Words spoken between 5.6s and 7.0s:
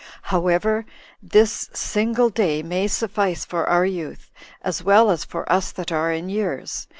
that are in years.